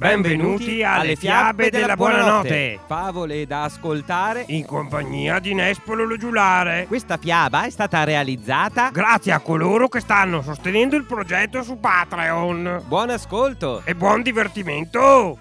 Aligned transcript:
Benvenuti 0.00 0.82
alle 0.82 1.14
fiabe 1.14 1.68
della 1.68 1.94
buonanotte. 1.94 2.80
Favole 2.86 3.44
da 3.44 3.64
ascoltare. 3.64 4.44
In 4.46 4.64
compagnia 4.64 5.38
di 5.40 5.52
Nespolo 5.52 6.06
lo 6.06 6.16
giulare. 6.16 6.86
Questa 6.86 7.18
fiaba 7.18 7.64
è 7.64 7.70
stata 7.70 8.02
realizzata 8.04 8.88
Grazie 8.88 9.32
a 9.32 9.40
coloro 9.40 9.88
che 9.88 10.00
stanno 10.00 10.40
sostenendo 10.40 10.96
il 10.96 11.04
progetto 11.04 11.62
su 11.62 11.78
Patreon. 11.78 12.84
Buon 12.86 13.10
ascolto. 13.10 13.82
E 13.84 13.94
buon 13.94 14.22
divertimento! 14.22 15.38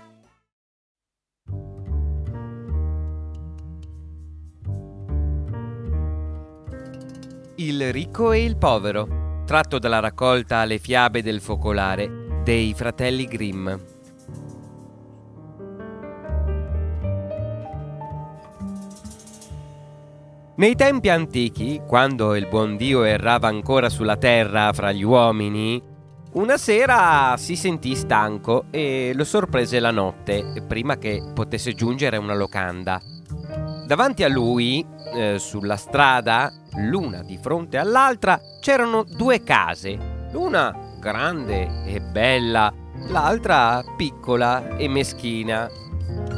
Il 7.55 7.93
ricco 7.93 8.33
e 8.33 8.43
il 8.43 8.57
povero, 8.57 9.43
tratto 9.45 9.79
dalla 9.79 9.99
raccolta 9.99 10.65
Le 10.65 10.79
fiabe 10.79 11.21
del 11.21 11.39
focolare 11.39 12.41
dei 12.43 12.73
fratelli 12.73 13.25
Grimm. 13.25 13.69
Nei 20.59 20.75
tempi 20.75 21.07
antichi, 21.07 21.81
quando 21.87 22.35
il 22.35 22.45
buon 22.47 22.75
Dio 22.75 23.03
errava 23.03 23.47
ancora 23.47 23.87
sulla 23.87 24.17
terra 24.17 24.73
fra 24.73 24.91
gli 24.91 25.03
uomini, 25.03 25.81
una 26.33 26.57
sera 26.57 27.35
si 27.37 27.55
sentì 27.55 27.95
stanco 27.95 28.65
e 28.69 29.13
lo 29.15 29.23
sorprese 29.23 29.79
la 29.79 29.91
notte, 29.91 30.65
prima 30.67 30.97
che 30.97 31.23
potesse 31.33 31.71
giungere 31.71 32.17
una 32.17 32.35
locanda. 32.35 32.99
Davanti 33.87 34.25
a 34.25 34.27
lui, 34.27 34.85
eh, 35.13 35.39
sulla 35.39 35.77
strada, 35.77 36.51
l'una 36.75 37.23
di 37.23 37.39
fronte 37.41 37.77
all'altra, 37.77 38.37
c'erano 38.59 39.05
due 39.05 39.41
case, 39.43 40.27
l'una 40.33 40.77
grande 40.99 41.85
e 41.85 42.01
bella, 42.01 42.69
l'altra 43.07 43.81
piccola 43.95 44.75
e 44.75 44.89
meschina. 44.89 45.69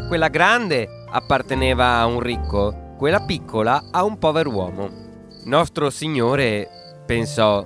Quella 0.07 0.27
grande 0.27 0.87
apparteneva 1.09 1.97
a 1.97 2.05
un 2.05 2.19
ricco, 2.19 2.89
quella 3.01 3.21
piccola 3.21 3.85
a 3.89 4.03
un 4.03 4.19
pover'uomo. 4.19 4.87
Nostro 5.45 5.89
Signore 5.89 7.01
pensò, 7.03 7.65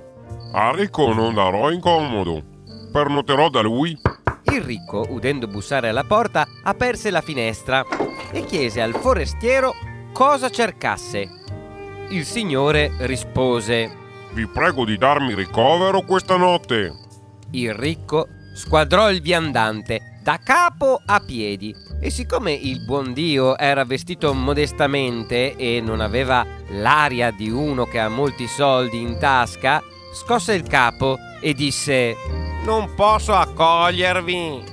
A 0.52 0.70
ricco 0.74 1.12
non 1.12 1.34
darò 1.34 1.70
incomodo. 1.70 2.42
Pernoterò 2.90 3.50
da 3.50 3.60
lui. 3.60 3.94
il 4.44 4.62
ricco, 4.62 5.04
udendo 5.10 5.46
bussare 5.46 5.90
alla 5.90 6.04
porta, 6.04 6.46
aperse 6.62 7.10
la 7.10 7.20
finestra 7.20 7.84
e 8.32 8.46
chiese 8.46 8.80
al 8.80 8.94
forestiero 8.94 9.74
cosa 10.14 10.48
cercasse. 10.48 11.28
Il 12.08 12.24
Signore 12.24 12.92
rispose, 13.00 13.94
Vi 14.32 14.46
prego 14.46 14.86
di 14.86 14.96
darmi 14.96 15.34
ricovero 15.34 16.00
questa 16.00 16.38
notte. 16.38 16.94
Il 17.50 17.74
ricco 17.74 18.26
squadrò 18.54 19.10
il 19.10 19.20
viandante 19.20 20.15
da 20.26 20.40
capo 20.42 21.00
a 21.06 21.20
piedi 21.20 21.72
e 22.00 22.10
siccome 22.10 22.50
il 22.50 22.84
buon 22.84 23.12
Dio 23.12 23.56
era 23.56 23.84
vestito 23.84 24.34
modestamente 24.34 25.54
e 25.54 25.80
non 25.80 26.00
aveva 26.00 26.44
l'aria 26.70 27.30
di 27.30 27.48
uno 27.48 27.84
che 27.84 28.00
ha 28.00 28.08
molti 28.08 28.48
soldi 28.48 29.00
in 29.00 29.18
tasca, 29.20 29.80
scosse 30.12 30.54
il 30.54 30.66
capo 30.66 31.16
e 31.40 31.54
disse 31.54 32.16
Non 32.64 32.92
posso 32.96 33.34
accogliervi. 33.34 34.64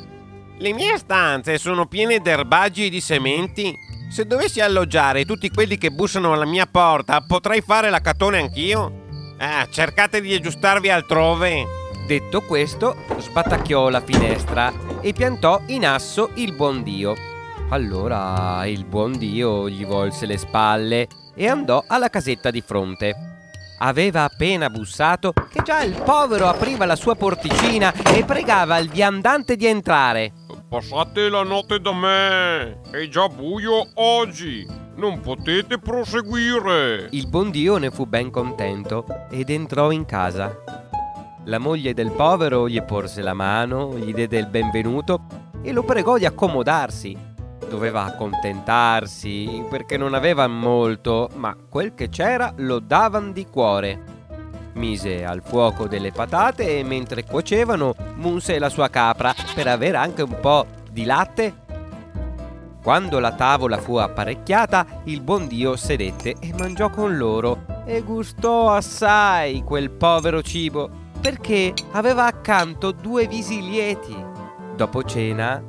Le 0.57 0.73
mie 0.73 0.97
stanze 0.97 1.59
sono 1.59 1.85
piene 1.85 2.19
d'erbaggi 2.19 2.87
e 2.87 2.89
di 2.89 2.99
sementi. 2.99 3.77
Se 4.09 4.25
dovessi 4.25 4.59
alloggiare 4.59 5.23
tutti 5.23 5.51
quelli 5.51 5.77
che 5.77 5.91
bussano 5.91 6.33
alla 6.33 6.47
mia 6.47 6.65
porta, 6.65 7.21
potrei 7.21 7.61
fare 7.61 7.91
la 7.91 8.01
catone 8.01 8.39
anch'io? 8.39 9.01
Ah, 9.37 9.67
cercate 9.69 10.19
di 10.19 10.33
aggiustarvi 10.33 10.89
altrove. 10.89 11.82
Detto 12.05 12.41
questo, 12.41 12.97
sbatacchiò 13.17 13.87
la 13.87 14.01
finestra 14.01 14.73
e 14.99 15.13
piantò 15.13 15.61
in 15.67 15.85
asso 15.85 16.31
il 16.35 16.53
buon 16.53 16.83
Dio. 16.83 17.15
Allora 17.69 18.65
il 18.65 18.83
buon 18.83 19.17
Dio 19.17 19.69
gli 19.69 19.85
volse 19.85 20.25
le 20.25 20.37
spalle 20.37 21.07
e 21.33 21.47
andò 21.47 21.81
alla 21.87 22.09
casetta 22.09 22.51
di 22.51 22.61
fronte. 22.61 23.15
Aveva 23.79 24.23
appena 24.23 24.69
bussato 24.69 25.33
che 25.49 25.61
già 25.63 25.81
il 25.81 25.99
povero 26.03 26.47
apriva 26.47 26.85
la 26.85 26.97
sua 26.97 27.15
porticina 27.15 27.93
e 28.13 28.25
pregava 28.25 28.77
il 28.77 28.89
viandante 28.89 29.55
di 29.55 29.65
entrare. 29.65 30.33
Passate 30.67 31.29
la 31.29 31.43
notte 31.43 31.79
da 31.79 31.93
me. 31.93 32.81
È 32.91 33.07
già 33.07 33.27
buio 33.27 33.87
oggi. 33.95 34.67
Non 34.95 35.21
potete 35.21 35.79
proseguire. 35.79 37.07
Il 37.11 37.27
buon 37.27 37.49
Dio 37.49 37.77
ne 37.77 37.91
fu 37.91 38.05
ben 38.05 38.29
contento 38.29 39.05
ed 39.29 39.49
entrò 39.49 39.91
in 39.91 40.05
casa. 40.05 40.82
La 41.45 41.59
moglie 41.59 41.93
del 41.93 42.11
povero 42.11 42.69
gli 42.69 42.81
porse 42.81 43.21
la 43.21 43.33
mano, 43.33 43.97
gli 43.97 44.13
diede 44.13 44.37
il 44.37 44.47
benvenuto 44.47 45.25
e 45.61 45.71
lo 45.73 45.83
pregò 45.83 46.17
di 46.17 46.25
accomodarsi. 46.25 47.17
Doveva 47.67 48.03
accontentarsi 48.03 49.65
perché 49.69 49.97
non 49.97 50.13
aveva 50.13 50.47
molto, 50.47 51.29
ma 51.35 51.55
quel 51.69 51.93
che 51.95 52.09
c'era 52.09 52.53
lo 52.57 52.79
davan 52.79 53.33
di 53.33 53.45
cuore. 53.47 54.11
Mise 54.73 55.25
al 55.25 55.41
fuoco 55.43 55.87
delle 55.87 56.11
patate 56.11 56.79
e 56.79 56.83
mentre 56.83 57.25
cuocevano 57.25 57.93
munse 58.15 58.57
la 58.57 58.69
sua 58.69 58.89
capra 58.89 59.33
per 59.53 59.67
avere 59.67 59.97
anche 59.97 60.21
un 60.21 60.37
po' 60.39 60.65
di 60.89 61.03
latte 61.03 61.61
quando 62.83 63.19
la 63.19 63.31
tavola 63.31 63.77
fu 63.77 63.95
apparecchiata, 63.95 65.03
il 65.05 65.21
buon 65.21 65.47
Dio 65.47 65.77
sedette 65.77 66.35
e 66.41 66.53
mangiò 66.57 66.89
con 66.89 67.15
loro 67.15 67.63
e 67.85 68.01
gustò 68.01 68.73
assai 68.73 69.63
quel 69.63 69.89
povero 69.89 70.41
cibo, 70.41 71.02
perché 71.23 71.73
aveva 71.91 72.25
accanto 72.25 72.91
due 72.91 73.27
visi 73.27 73.61
lieti. 73.61 74.13
Dopo 74.75 75.03
cena, 75.03 75.63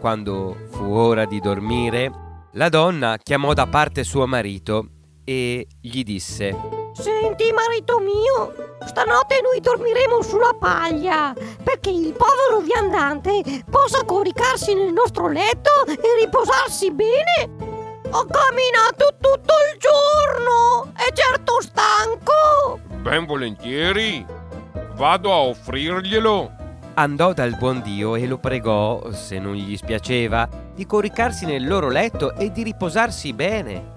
quando 0.00 0.56
fu 0.72 0.82
ora 0.82 1.24
di 1.26 1.38
dormire, 1.38 2.10
la 2.54 2.68
donna 2.68 3.16
chiamò 3.22 3.52
da 3.54 3.68
parte 3.68 4.02
suo 4.02 4.26
marito 4.26 4.88
e 5.22 5.68
gli 5.80 6.02
disse 6.02 6.50
Senti, 6.92 7.52
marito 7.52 8.00
mio, 8.00 8.52
stanotte 8.84 9.40
noi 9.42 9.60
dormiremo 9.60 10.22
sulla 10.22 10.56
paglia 10.58 11.32
perché 11.62 11.90
il 11.90 12.12
povero 12.12 12.58
viandante 12.64 13.62
possa 13.70 14.04
coricarsi 14.04 14.74
nel 14.74 14.92
nostro 14.92 15.28
letto 15.28 15.70
e 15.86 16.24
riposarsi 16.24 16.90
bene. 16.90 17.94
Ho 18.10 18.26
camminato 18.26 19.14
tutto 19.20 19.54
il 19.72 19.78
giorno, 19.78 20.92
è 20.96 21.12
certo 21.12 21.60
stanco. 21.60 22.80
Ben 23.02 23.24
volentieri. 23.24 24.45
Vado 24.96 25.30
a 25.30 25.40
offrirglielo. 25.40 26.52
andò 26.94 27.34
dal 27.34 27.54
buon 27.58 27.82
Dio 27.82 28.16
e 28.16 28.26
lo 28.26 28.38
pregò, 28.38 29.12
se 29.12 29.38
non 29.38 29.54
gli 29.54 29.76
spiaceva, 29.76 30.48
di 30.74 30.86
coricarsi 30.86 31.44
nel 31.44 31.66
loro 31.66 31.90
letto 31.90 32.34
e 32.34 32.50
di 32.50 32.62
riposarsi 32.62 33.34
bene. 33.34 33.92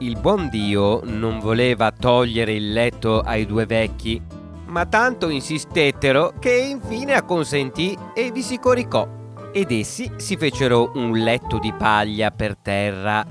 Il 0.00 0.20
buon 0.20 0.50
Dio 0.50 1.00
non 1.04 1.38
voleva 1.38 1.90
togliere 1.90 2.52
il 2.52 2.74
letto 2.74 3.20
ai 3.20 3.46
due 3.46 3.64
vecchi, 3.64 4.20
ma 4.66 4.84
tanto 4.84 5.30
insistettero 5.30 6.34
che 6.38 6.54
infine 6.54 7.14
acconsentì 7.14 7.96
e 8.14 8.30
vi 8.30 8.42
si 8.42 8.58
coricò. 8.58 9.08
Ed 9.50 9.70
essi 9.70 10.12
si 10.16 10.36
fecero 10.36 10.90
un 10.96 11.12
letto 11.12 11.58
di 11.58 11.72
paglia 11.72 12.30
per 12.30 12.58
terra. 12.58 13.24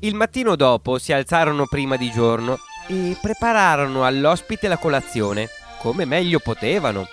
Il 0.00 0.14
mattino 0.14 0.56
dopo 0.56 0.98
si 0.98 1.14
alzarono 1.14 1.64
prima 1.64 1.96
di 1.96 2.10
giorno 2.10 2.58
e 2.88 3.16
prepararono 3.20 4.04
all'ospite 4.04 4.68
la 4.68 4.76
colazione, 4.76 5.48
come 5.86 6.04
meglio 6.04 6.40
potevano. 6.40 7.06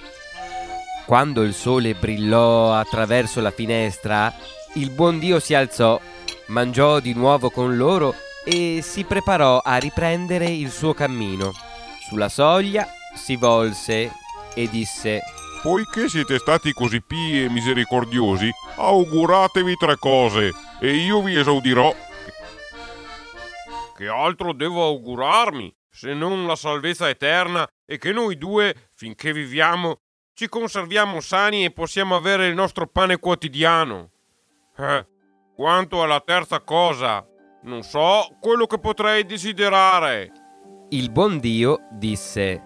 Quando 1.06 1.44
il 1.44 1.53
sole 1.53 1.94
brillò 1.94 2.73
attraverso 2.73 3.39
la 3.39 3.51
finestra, 3.51 4.34
il 4.73 4.89
buon 4.89 5.19
Dio 5.19 5.39
si 5.39 5.53
alzò, 5.53 6.01
mangiò 6.47 7.00
di 7.00 7.13
nuovo 7.13 7.51
con 7.51 7.78
loro 7.78 8.16
e 8.44 8.79
si 8.81 9.03
preparò 9.03 9.59
a 9.63 9.78
riprendere 9.78 10.47
il 10.47 10.72
suo 10.72 10.95
cammino. 10.95 11.51
Sulla 12.09 12.29
soglia 12.29 12.88
si 13.13 13.35
volse 13.35 14.12
e 14.56 14.67
disse 14.67 15.22
Poiché 15.62 16.09
siete 16.09 16.39
stati 16.39 16.72
così 16.72 17.00
pii 17.00 17.44
e 17.44 17.50
misericordiosi, 17.50 18.50
auguratevi 18.78 19.75
tre 19.75 19.97
cose 20.00 20.51
e 20.80 20.95
io 20.95 21.21
vi 21.21 21.38
esaudirò. 21.38 21.95
Che 23.95 24.07
altro 24.07 24.51
devo 24.51 24.83
augurarmi 24.83 25.71
se 25.92 26.15
non 26.15 26.47
la 26.47 26.56
salvezza 26.56 27.07
eterna 27.07 27.68
e 27.85 27.97
che 27.97 28.12
noi 28.12 28.38
due, 28.38 28.89
finché 28.95 29.33
viviamo, 29.33 30.00
ci 30.33 30.47
conserviamo 30.47 31.19
sani 31.19 31.63
e 31.63 31.71
possiamo 31.71 32.15
avere 32.15 32.47
il 32.47 32.56
nostro 32.56 32.88
pane 32.88 33.18
quotidiano? 33.18 34.09
Eh, 34.77 35.06
quanto 35.56 36.01
alla 36.01 36.21
terza 36.21 36.62
cosa, 36.62 37.25
non 37.63 37.83
so 37.83 38.35
quello 38.39 38.65
che 38.65 38.80
potrei 38.80 39.25
desiderare. 39.25 40.31
Il 40.89 41.12
buon 41.12 41.39
Dio 41.39 41.88
disse 41.91 42.62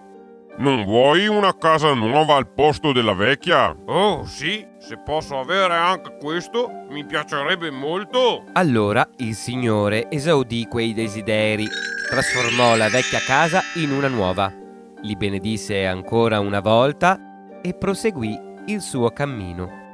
Non 0.58 0.84
vuoi 0.84 1.26
una 1.26 1.56
casa 1.56 1.92
nuova 1.94 2.36
al 2.36 2.52
posto 2.52 2.92
della 2.92 3.14
vecchia? 3.14 3.76
Oh, 3.86 4.24
sì, 4.24 4.66
se 4.78 4.98
posso 4.98 5.38
avere 5.38 5.74
anche 5.74 6.16
questo, 6.18 6.68
mi 6.88 7.04
piacerebbe 7.04 7.70
molto. 7.70 8.44
Allora 8.54 9.08
il 9.18 9.34
Signore 9.34 10.10
esaudì 10.10 10.66
quei 10.66 10.94
desideri, 10.94 11.66
trasformò 12.08 12.76
la 12.76 12.88
vecchia 12.88 13.20
casa 13.20 13.60
in 13.76 13.92
una 13.92 14.08
nuova, 14.08 14.52
li 15.02 15.16
benedisse 15.16 15.86
ancora 15.86 16.40
una 16.40 16.60
volta 16.60 17.60
e 17.62 17.74
proseguì 17.74 18.38
il 18.66 18.80
suo 18.80 19.10
cammino. 19.10 19.86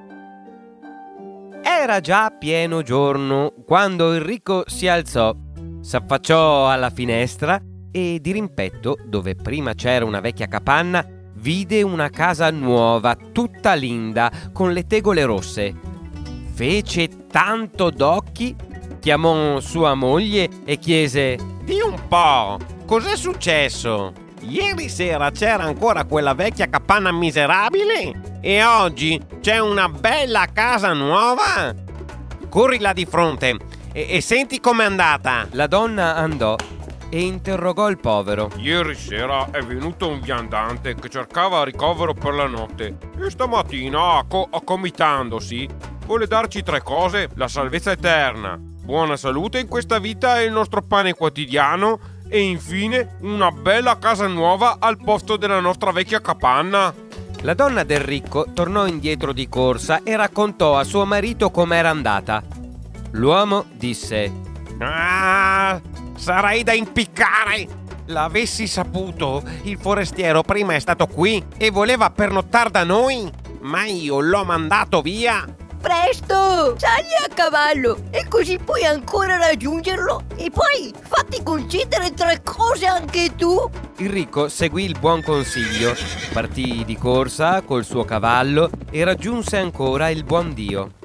Era 1.62 2.00
già 2.00 2.30
pieno 2.30 2.82
giorno 2.82 3.52
quando 3.66 4.14
il 4.14 4.20
ricco 4.20 4.64
si 4.66 4.88
alzò, 4.88 5.34
s'affacciò 5.80 6.70
alla 6.70 6.90
finestra 6.90 7.60
e 7.90 8.18
di 8.20 8.32
rimpetto, 8.32 8.96
dove 9.04 9.34
prima 9.34 9.74
c'era 9.74 10.04
una 10.04 10.20
vecchia 10.20 10.46
capanna, 10.46 11.06
vide 11.34 11.82
una 11.82 12.10
casa 12.10 12.50
nuova, 12.50 13.16
tutta 13.16 13.74
linda, 13.74 14.30
con 14.52 14.72
le 14.72 14.86
tegole 14.86 15.24
rosse. 15.24 15.74
Fece 16.52 17.26
tanto 17.26 17.90
d'occhi, 17.90 18.54
chiamò 18.98 19.60
sua 19.60 19.94
moglie 19.94 20.48
e 20.64 20.78
chiese 20.78 21.36
Di 21.64 21.80
un 21.80 22.08
po', 22.08 22.58
cos'è 22.86 23.16
successo? 23.16 24.23
Ieri 24.40 24.88
sera 24.88 25.30
c'era 25.30 25.64
ancora 25.64 26.04
quella 26.04 26.34
vecchia 26.34 26.68
capanna 26.68 27.12
miserabile 27.12 28.38
e 28.40 28.62
oggi 28.62 29.20
c'è 29.40 29.58
una 29.58 29.88
bella 29.88 30.46
casa 30.52 30.92
nuova? 30.92 31.74
Corri 32.48 32.78
là 32.78 32.92
di 32.92 33.06
fronte 33.06 33.56
e, 33.92 34.06
e 34.10 34.20
senti 34.20 34.60
com'è 34.60 34.84
andata. 34.84 35.46
La 35.52 35.66
donna 35.66 36.14
andò 36.16 36.56
e 37.08 37.20
interrogò 37.20 37.88
il 37.88 37.98
povero. 37.98 38.50
Ieri 38.56 38.94
sera 38.94 39.50
è 39.50 39.60
venuto 39.60 40.08
un 40.08 40.20
viandante 40.20 40.94
che 40.94 41.08
cercava 41.08 41.64
ricovero 41.64 42.12
per 42.12 42.34
la 42.34 42.46
notte 42.46 42.98
e 43.18 43.30
stamattina, 43.30 44.18
acco- 44.18 44.48
accomitandosi, 44.50 45.68
vuole 46.06 46.26
darci 46.26 46.62
tre 46.62 46.82
cose: 46.82 47.30
la 47.34 47.48
salvezza 47.48 47.92
eterna, 47.92 48.58
buona 48.58 49.16
salute 49.16 49.58
in 49.58 49.68
questa 49.68 49.98
vita 49.98 50.40
e 50.40 50.44
il 50.44 50.52
nostro 50.52 50.82
pane 50.82 51.14
quotidiano 51.14 52.12
e 52.34 52.40
infine 52.40 53.14
una 53.20 53.52
bella 53.52 53.96
casa 53.96 54.26
nuova 54.26 54.78
al 54.80 54.96
posto 54.96 55.36
della 55.36 55.60
nostra 55.60 55.92
vecchia 55.92 56.20
capanna. 56.20 56.92
La 57.42 57.54
donna 57.54 57.84
del 57.84 58.00
ricco 58.00 58.46
tornò 58.52 58.88
indietro 58.88 59.32
di 59.32 59.48
corsa 59.48 60.00
e 60.02 60.16
raccontò 60.16 60.76
a 60.76 60.82
suo 60.82 61.04
marito 61.04 61.52
com'era 61.52 61.90
andata. 61.90 62.42
L'uomo 63.12 63.66
disse: 63.74 64.32
Ah, 64.80 65.80
sarei 66.16 66.64
da 66.64 66.72
impiccare! 66.72 67.68
L'avessi 68.06 68.66
saputo, 68.66 69.40
il 69.62 69.78
forestiero 69.78 70.42
prima 70.42 70.74
è 70.74 70.80
stato 70.80 71.06
qui 71.06 71.40
e 71.56 71.70
voleva 71.70 72.10
pernottare 72.10 72.70
da 72.70 72.82
noi, 72.82 73.30
ma 73.60 73.84
io 73.84 74.18
l'ho 74.18 74.44
mandato 74.44 75.02
via. 75.02 75.46
Presto! 75.84 76.78
Sali 76.78 77.12
a 77.22 77.28
cavallo 77.28 78.04
e 78.10 78.26
così 78.26 78.56
puoi 78.56 78.86
ancora 78.86 79.36
raggiungerlo. 79.36 80.22
E 80.36 80.50
poi 80.50 80.90
fatti 80.98 81.42
concedere 81.42 82.14
tre 82.14 82.40
cose 82.42 82.86
anche 82.86 83.34
tu. 83.36 83.70
Il 83.98 84.08
ricco 84.08 84.48
seguì 84.48 84.84
il 84.84 84.96
buon 84.98 85.22
consiglio, 85.22 85.94
partì 86.32 86.84
di 86.86 86.96
corsa 86.96 87.60
col 87.60 87.84
suo 87.84 88.02
cavallo 88.04 88.70
e 88.90 89.04
raggiunse 89.04 89.58
ancora 89.58 90.08
il 90.08 90.24
buon 90.24 90.54
Dio. 90.54 91.03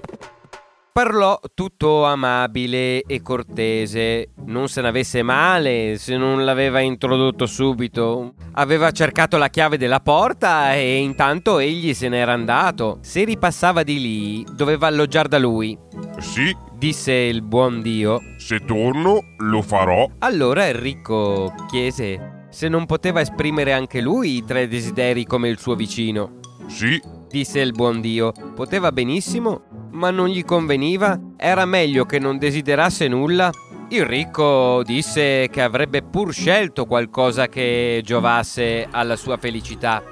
Parlò 0.99 1.39
tutto 1.53 2.03
amabile 2.03 3.03
e 3.03 3.21
cortese, 3.21 4.31
non 4.47 4.67
se 4.67 4.81
n'avesse 4.81 5.23
male 5.23 5.95
se 5.97 6.17
non 6.17 6.43
l'aveva 6.43 6.81
introdotto 6.81 7.45
subito. 7.45 8.33
Aveva 8.55 8.91
cercato 8.91 9.37
la 9.37 9.47
chiave 9.47 9.77
della 9.77 10.01
porta 10.01 10.73
e 10.73 10.97
intanto 10.97 11.59
egli 11.59 11.93
se 11.93 12.09
n'era 12.09 12.33
andato. 12.33 12.97
Se 12.99 13.23
ripassava 13.23 13.83
di 13.83 13.97
lì, 14.01 14.45
doveva 14.53 14.87
alloggiare 14.87 15.29
da 15.29 15.39
lui, 15.39 15.77
Sì, 16.17 16.53
disse 16.73 17.13
il 17.13 17.43
buon 17.43 17.81
Dio. 17.81 18.19
se 18.37 18.65
torno 18.65 19.21
lo 19.37 19.61
farò. 19.61 20.05
Allora 20.19 20.67
il 20.67 20.75
ricco 20.75 21.53
chiese 21.69 22.47
se 22.49 22.67
non 22.67 22.85
poteva 22.85 23.21
esprimere 23.21 23.71
anche 23.71 24.01
lui 24.01 24.35
i 24.35 24.43
tre 24.43 24.67
desideri 24.67 25.23
come 25.25 25.47
il 25.47 25.59
suo 25.59 25.75
vicino. 25.75 26.39
Sì, 26.67 27.01
Disse 27.29 27.59
il 27.59 27.73
buon 27.73 28.01
Dio, 28.01 28.31
poteva 28.55 28.91
benissimo, 28.91 29.61
ma 29.91 30.11
non 30.11 30.27
gli 30.27 30.43
conveniva, 30.43 31.19
era 31.37 31.65
meglio 31.65 32.05
che 32.05 32.19
non 32.19 32.37
desiderasse 32.37 33.07
nulla. 33.07 33.51
Il 33.89 34.05
ricco 34.05 34.83
disse 34.83 35.49
che 35.49 35.61
avrebbe 35.61 36.03
pur 36.03 36.31
scelto 36.31 36.85
qualcosa 36.85 37.47
che 37.47 38.01
giovasse 38.03 38.87
alla 38.89 39.15
sua 39.15 39.37
felicità, 39.37 40.03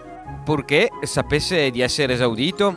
purché 0.44 0.90
sapesse 1.02 1.70
di 1.70 1.82
essere 1.82 2.14
esaudito. 2.14 2.74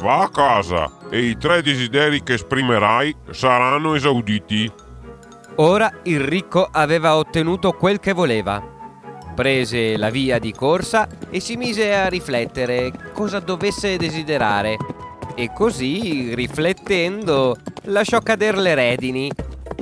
va 0.00 0.22
a 0.22 0.30
casa 0.30 0.98
e 1.10 1.20
i 1.20 1.36
tre 1.36 1.62
desideri 1.62 2.22
che 2.22 2.34
esprimerai 2.34 3.14
saranno 3.30 3.94
esauditi. 3.94 4.70
Ora 5.56 5.92
il 6.04 6.20
ricco 6.20 6.68
aveva 6.70 7.16
ottenuto 7.16 7.72
quel 7.72 8.00
che 8.00 8.12
voleva. 8.12 8.62
Prese 9.34 9.96
la 9.96 10.10
via 10.10 10.38
di 10.38 10.52
corsa 10.52 11.08
e 11.28 11.40
si 11.40 11.56
mise 11.56 11.94
a 11.94 12.08
riflettere 12.08 12.92
cosa 13.12 13.40
dovesse 13.40 13.96
desiderare. 13.96 14.76
E 15.34 15.50
così, 15.52 16.34
riflettendo, 16.34 17.56
lasciò 17.84 18.20
cadere 18.20 18.58
le 18.58 18.74
redini 18.74 19.30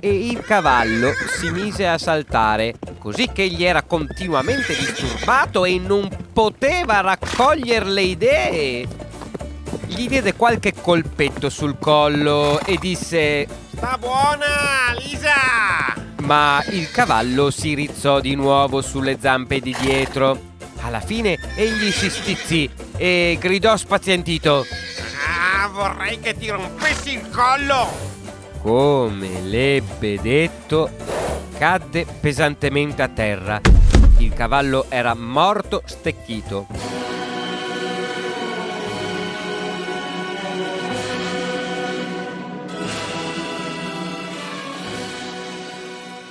e 0.01 0.29
il 0.29 0.41
cavallo 0.41 1.13
si 1.39 1.51
mise 1.51 1.89
a 1.89 1.99
saltare, 1.99 2.75
così 2.99 3.31
che 3.33 3.43
egli 3.43 3.65
era 3.65 3.83
continuamente 3.83 4.77
disturbato 4.77 5.65
e 5.65 5.79
non 5.79 6.09
poteva 6.33 7.01
raccogliere 7.01 7.87
le 7.87 8.03
idee. 8.03 8.89
Gli 9.87 10.07
diede 10.07 10.35
qualche 10.35 10.75
colpetto 10.75 11.49
sul 11.49 11.79
collo 11.79 12.61
e 12.65 12.77
disse 12.79 13.47
Sta 13.75 13.97
buona, 13.99 14.95
Lisa! 14.97 16.07
ma 16.29 16.63
il 16.73 16.91
cavallo 16.91 17.51
si 17.51 17.73
rizzò 17.73 18.21
di 18.21 18.35
nuovo 18.35 18.83
sulle 18.83 19.17
zampe 19.19 19.61
di 19.61 19.75
dietro. 19.81 20.39
Alla 20.83 21.01
fine 21.01 21.39
egli 21.57 21.91
si 21.91 22.11
stizzì 22.11 22.69
e 22.99 23.39
gridò 23.41 23.75
spazientito. 23.79 24.67
Vorrei 25.73 26.19
che 26.19 26.35
ti 26.35 26.49
rompessi 26.49 27.13
il 27.13 27.29
collo! 27.31 27.89
Come 28.61 29.41
l'ebbe 29.43 30.21
detto, 30.21 30.91
cadde 31.57 32.05
pesantemente 32.21 33.03
a 33.03 33.09
terra. 33.09 33.61
Il 34.19 34.33
cavallo 34.33 34.87
era 34.89 35.15
morto 35.15 35.83
stecchito. 35.85 36.67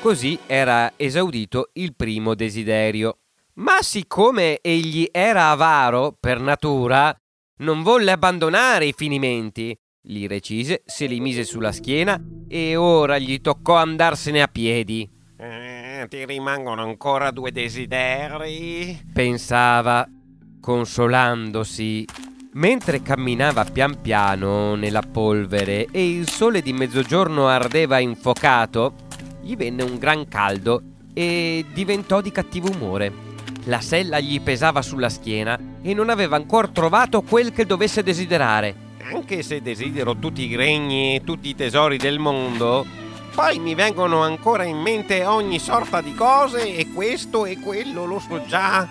Così 0.02 0.40
era 0.46 0.94
esaudito 0.96 1.70
il 1.74 1.96
primo 1.96 2.36
desiderio. 2.36 3.20
Ma 3.56 3.82
siccome 3.82 4.60
egli 4.62 5.08
era 5.12 5.50
avaro 5.50 6.16
per 6.20 6.40
natura, 6.40 7.18
non 7.58 7.84
volle 7.84 8.12
abbandonare 8.12 8.86
i 8.86 8.94
finimenti. 8.94 9.76
Li 10.10 10.28
recise, 10.28 10.84
se 10.86 11.06
li 11.06 11.20
mise 11.20 11.44
sulla 11.44 11.72
schiena 11.72 12.22
e 12.48 12.76
ora 12.76 13.18
gli 13.18 13.42
toccò 13.42 13.76
andarsene 13.76 14.42
a 14.42 14.48
piedi. 14.48 15.10
Eh, 15.38 16.06
ti 16.10 16.26
rimangono 16.26 16.82
ancora 16.82 17.32
due 17.32 17.52
desideri? 17.52 19.00
Pensava, 19.12 20.08
consolandosi. 20.62 22.06
Mentre 22.54 23.02
camminava 23.02 23.66
pian 23.66 24.02
piano 24.02 24.76
nella 24.76 25.02
polvere 25.02 25.88
e 25.92 26.10
il 26.10 26.28
sole 26.28 26.62
di 26.62 26.74
mezzogiorno 26.74 27.48
ardeva 27.48 28.00
infocato, 28.00 28.94
gli 29.42 29.56
venne 29.56 29.84
un 29.84 29.98
gran 29.98 30.28
caldo 30.28 30.82
e 31.14 31.66
diventò 31.74 32.22
di 32.22 32.32
cattivo 32.32 32.72
umore. 32.72 33.27
La 33.68 33.82
sella 33.82 34.22
gli 34.22 34.40
pesava 34.40 34.82
sulla 34.82 35.10
schiena 35.10 35.60
e 35.82 35.94
non 35.94 36.10
aveva 36.10 36.38
ancora 36.38 36.70
trovato 36.70 37.22
quel 37.22 37.52
che 37.52 37.66
dovesse 37.66 38.02
desiderare. 38.02 38.96
Anche 39.14 39.44
se 39.44 39.62
desidero 39.62 40.16
tutti 40.16 40.50
i 40.50 40.56
regni 40.56 41.16
e 41.16 41.24
tutti 41.26 41.50
i 41.50 41.56
tesori 41.56 41.98
del 41.98 42.18
mondo, 42.18 42.86
poi 43.36 43.60
mi 43.60 43.76
vengono 43.76 44.22
ancora 44.22 44.64
in 44.64 44.78
mente 44.78 45.26
ogni 45.26 45.60
sorta 45.60 46.00
di 46.00 46.16
cose 46.16 46.78
e 46.78 46.94
questo 46.94 47.46
e 47.46 47.60
quello 47.60 48.06
lo 48.06 48.20
so 48.20 48.42
già. 48.46 48.88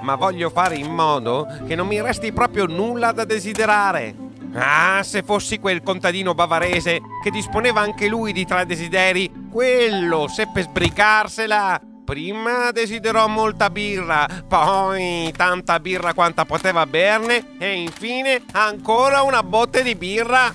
Ma 0.00 0.14
voglio 0.14 0.48
fare 0.48 0.76
in 0.76 0.94
modo 0.94 1.46
che 1.66 1.74
non 1.74 1.86
mi 1.86 2.00
resti 2.00 2.32
proprio 2.32 2.64
nulla 2.64 3.12
da 3.12 3.26
desiderare. 3.26 4.14
Ah, 4.54 5.02
se 5.02 5.22
fossi 5.24 5.58
quel 5.58 5.82
contadino 5.82 6.32
bavarese 6.32 7.00
che 7.22 7.30
disponeva 7.30 7.82
anche 7.82 8.08
lui 8.08 8.32
di 8.32 8.46
tre 8.46 8.64
desideri, 8.64 9.30
quello 9.50 10.26
seppe 10.26 10.62
sbrigarsela. 10.62 11.85
Prima 12.06 12.70
desiderò 12.70 13.26
molta 13.26 13.68
birra, 13.68 14.28
poi 14.46 15.32
tanta 15.36 15.80
birra 15.80 16.14
quanta 16.14 16.44
poteva 16.44 16.86
berne 16.86 17.56
e 17.58 17.72
infine 17.72 18.44
ancora 18.52 19.22
una 19.22 19.42
botte 19.42 19.82
di 19.82 19.96
birra. 19.96 20.54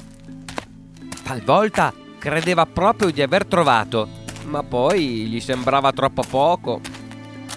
Talvolta 1.21 1.93
credeva 2.17 2.65
proprio 2.65 3.11
di 3.11 3.21
aver 3.21 3.45
trovato, 3.45 4.07
ma 4.45 4.63
poi 4.63 5.25
gli 5.27 5.41
sembrava 5.41 5.91
troppo 5.91 6.23
poco. 6.23 6.79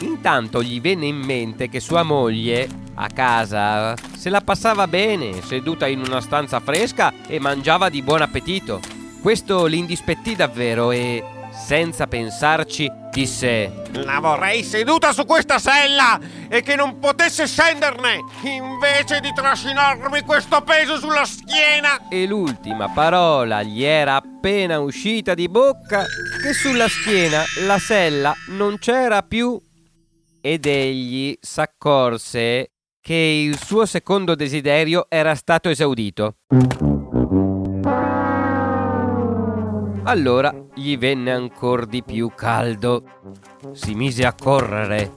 Intanto 0.01 0.61
gli 0.61 0.81
venne 0.81 1.07
in 1.07 1.19
mente 1.19 1.69
che 1.69 1.79
sua 1.79 2.03
moglie, 2.03 2.69
a 2.95 3.07
casa, 3.07 3.95
se 4.17 4.29
la 4.29 4.41
passava 4.41 4.89
bene, 4.89 5.41
seduta 5.41 5.87
in 5.87 6.01
una 6.01 6.21
stanza 6.21 6.59
fresca 6.59 7.13
e 7.29 7.39
mangiava 7.39 7.89
di 7.91 8.03
buon 8.03 8.23
appetito. 8.23 8.81
Questo 9.23 9.67
l'indispettì 9.67 10.35
davvero 10.35 10.91
e, 10.91 11.25
senza 11.55 12.07
pensarci, 12.07 12.91
disse 13.11 13.83
La 13.93 14.19
vorrei 14.19 14.65
seduta 14.65 15.13
su 15.13 15.25
questa 15.25 15.59
sella 15.59 16.19
e 16.49 16.63
che 16.63 16.75
non 16.75 16.99
potesse 16.99 17.47
scenderne, 17.47 18.21
invece 18.43 19.21
di 19.21 19.33
trascinarmi 19.33 20.23
questo 20.23 20.61
peso 20.63 20.99
sulla 20.99 21.25
schiena. 21.25 22.09
e 22.09 22.27
l'ultima 22.27 22.89
parola 22.89 23.63
gli 23.63 23.83
era 23.83 24.17
appena 24.17 24.81
uscita 24.81 25.35
di 25.35 25.49
bocca 25.49 26.05
che 26.43 26.53
sulla 26.53 26.89
schiena 26.89 27.43
la 27.67 27.79
sella 27.79 28.35
non 28.49 28.79
c'era 28.79 29.23
più. 29.23 29.61
Ed 30.41 30.67
egli 30.67 31.35
s'accorse 31.41 32.73
che 33.01 33.15
il 33.15 33.59
suo 33.59 33.87
secondo 33.87 34.35
desiderio 34.35 35.07
era 35.09 35.35
stato 35.35 35.71
esaudito. 35.71 36.37
Allora 40.07 40.55
gli 40.75 40.99
venne 40.99 41.33
ancor 41.33 41.87
di 41.87 42.03
più 42.03 42.31
caldo. 42.35 43.03
Si 43.73 43.95
mise 43.95 44.27
a 44.27 44.35
correre. 44.35 45.13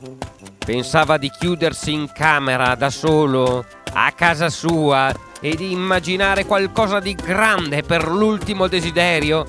Pensava 0.58 1.17
di 1.17 1.29
chiudersi 1.29 1.91
in 1.91 2.10
camera 2.13 2.74
da 2.75 2.89
solo, 2.89 3.65
a 3.94 4.12
casa 4.12 4.50
sua, 4.50 5.13
e 5.41 5.56
di 5.56 5.72
immaginare 5.72 6.46
qualcosa 6.46 7.00
di 7.00 7.13
grande 7.15 7.84
per 7.84 8.08
l'ultimo 8.08 8.67
desiderio. 8.67 9.46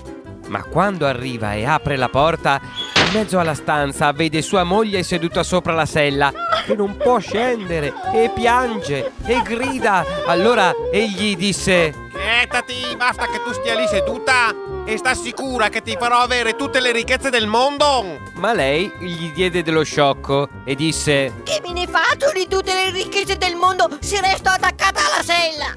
Ma 0.48 0.62
quando 0.64 1.06
arriva 1.06 1.54
e 1.54 1.64
apre 1.64 1.96
la 1.96 2.08
porta, 2.08 2.60
in 3.06 3.12
mezzo 3.12 3.38
alla 3.38 3.54
stanza 3.54 4.10
vede 4.12 4.42
sua 4.42 4.64
moglie 4.64 5.02
seduta 5.02 5.42
sopra 5.42 5.72
la 5.72 5.86
sella, 5.86 6.32
che 6.66 6.74
non 6.74 6.96
può 6.96 7.18
scendere, 7.18 7.92
e 8.12 8.30
piange, 8.34 9.12
e 9.24 9.42
grida. 9.42 10.04
Allora 10.26 10.72
egli 10.90 11.36
disse... 11.36 12.06
Quietati, 12.38 12.94
basta 12.96 13.26
che 13.26 13.42
tu 13.42 13.52
stia 13.52 13.74
lì 13.74 13.84
seduta 13.88 14.54
e 14.86 14.96
sta 14.96 15.12
sicura 15.14 15.70
che 15.70 15.82
ti 15.82 15.96
farò 15.98 16.18
avere 16.18 16.54
tutte 16.54 16.78
le 16.78 16.92
ricchezze 16.92 17.30
del 17.30 17.48
mondo. 17.48 18.20
Ma 18.34 18.52
lei 18.52 18.88
gli 19.00 19.32
diede 19.32 19.64
dello 19.64 19.82
sciocco 19.82 20.48
e 20.64 20.76
disse... 20.76 21.42
Che 21.42 21.60
me 21.64 21.72
ne 21.72 21.88
faccio 21.88 22.30
di 22.32 22.46
tutte 22.48 22.72
le 22.74 22.90
ricchezze 22.92 23.38
del 23.38 23.56
mondo 23.56 23.88
se 23.98 24.20
resto 24.20 24.50
attaccata 24.50 25.00
alla 25.00 25.24
sella? 25.24 25.74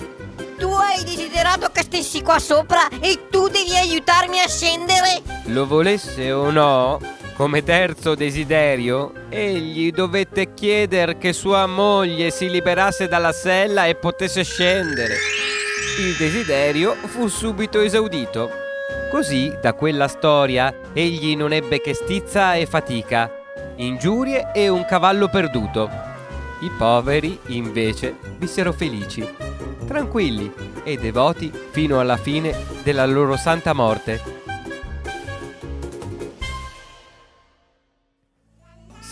Tu 0.60 0.68
hai 0.68 1.04
desiderato 1.04 1.72
che 1.74 1.82
stessi 1.82 2.22
qua 2.22 2.38
sopra 2.38 2.88
e 3.00 3.28
tu 3.32 3.48
devi 3.48 3.76
aiutarmi 3.76 4.40
a 4.40 4.48
scendere? 4.48 5.24
Lo 5.46 5.66
volesse 5.66 6.32
o 6.32 6.52
no, 6.52 7.00
come 7.36 7.64
terzo 7.64 8.14
desiderio, 8.14 9.14
egli 9.30 9.92
dovette 9.92 10.54
chiedere 10.54 11.18
che 11.18 11.34
sua 11.34 11.66
moglie 11.66 12.30
si 12.30 12.52
liberasse 12.52 13.08
dalla 13.08 13.32
sella 13.32 13.86
e 13.88 13.96
potesse 13.96 14.44
scendere. 14.44 15.41
Il 16.00 16.16
desiderio 16.16 16.94
fu 16.94 17.28
subito 17.28 17.80
esaudito. 17.82 18.50
Così, 19.12 19.56
da 19.62 19.74
quella 19.74 20.08
storia, 20.08 20.74
egli 20.94 21.36
non 21.36 21.52
ebbe 21.52 21.82
che 21.82 21.94
stizza 21.94 22.56
e 22.56 22.66
fatica, 22.66 23.30
ingiurie 23.76 24.52
e 24.54 24.70
un 24.70 24.86
cavallo 24.86 25.28
perduto. 25.28 25.90
I 26.62 26.72
poveri, 26.78 27.38
invece, 27.48 28.16
vissero 28.38 28.72
felici, 28.72 29.28
tranquilli 29.86 30.52
e 30.84 30.98
devoti 30.98 31.52
fino 31.72 32.00
alla 32.00 32.18
fine 32.18 32.56
della 32.84 33.06
loro 33.06 33.36
santa 33.36 33.74
morte. 33.74 34.31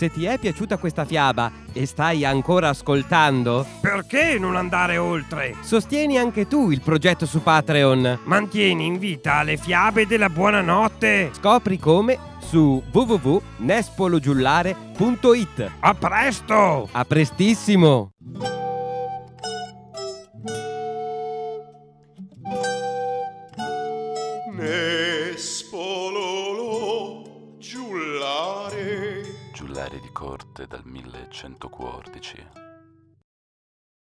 Se 0.00 0.10
ti 0.10 0.24
è 0.24 0.38
piaciuta 0.38 0.78
questa 0.78 1.04
fiaba 1.04 1.52
e 1.74 1.84
stai 1.84 2.24
ancora 2.24 2.70
ascoltando, 2.70 3.66
Perché 3.82 4.38
non 4.38 4.56
andare 4.56 4.96
oltre? 4.96 5.56
sostieni 5.60 6.16
anche 6.16 6.46
tu 6.46 6.70
il 6.70 6.80
progetto 6.80 7.26
su 7.26 7.42
Patreon. 7.42 8.20
Mantieni 8.24 8.86
in 8.86 8.98
vita 8.98 9.42
le 9.42 9.58
fiabe 9.58 10.06
della 10.06 10.30
buonanotte. 10.30 11.32
Scopri 11.34 11.78
come 11.78 12.18
su 12.38 12.82
www.nespologiullare.it. 12.90 15.70
A 15.80 15.94
presto! 15.94 16.88
A 16.92 17.04
prestissimo! 17.04 18.12
Dal 30.70 30.82
1114. 30.84 32.69